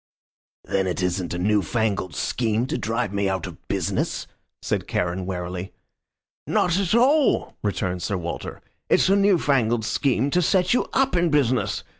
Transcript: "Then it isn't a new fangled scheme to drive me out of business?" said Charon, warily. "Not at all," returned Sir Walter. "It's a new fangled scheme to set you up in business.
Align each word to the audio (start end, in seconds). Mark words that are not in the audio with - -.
"Then 0.63 0.87
it 0.87 1.03
isn't 1.03 1.35
a 1.35 1.37
new 1.37 1.61
fangled 1.61 2.15
scheme 2.15 2.65
to 2.65 2.75
drive 2.79 3.13
me 3.13 3.29
out 3.29 3.45
of 3.45 3.67
business?" 3.67 4.25
said 4.63 4.87
Charon, 4.87 5.27
warily. 5.27 5.73
"Not 6.47 6.79
at 6.79 6.95
all," 6.95 7.55
returned 7.61 8.01
Sir 8.01 8.17
Walter. 8.17 8.61
"It's 8.89 9.09
a 9.09 9.15
new 9.15 9.37
fangled 9.37 9.85
scheme 9.85 10.31
to 10.31 10.41
set 10.41 10.73
you 10.73 10.85
up 10.91 11.15
in 11.15 11.29
business. 11.29 11.83